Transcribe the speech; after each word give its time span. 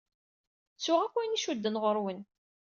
Ttuɣ 0.75 0.99
akk 1.01 1.15
ayen 1.17 1.37
icudden 1.37 1.79
ɣur-wen. 1.81 2.21